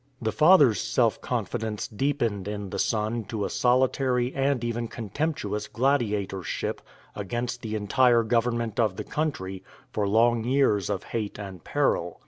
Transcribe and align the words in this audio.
The 0.19 0.31
father's 0.31 0.81
self 0.81 1.21
confidence 1.21 1.87
deepened 1.87 2.47
in 2.47 2.71
the 2.71 2.79
son 2.79 3.23
to 3.25 3.45
a 3.45 3.51
solitary 3.51 4.33
and 4.33 4.63
even 4.63 4.87
contemptuous 4.87 5.67
gladiatorship 5.67 6.81
against 7.15 7.61
the 7.61 7.75
entire 7.75 8.23
government 8.23 8.79
of 8.79 8.95
the 8.95 9.03
country, 9.03 9.63
for 9.91 10.07
long 10.07 10.43
years 10.43 10.89
of 10.89 11.03
hate 11.03 11.37
and 11.37 11.63
peril. 11.63 12.19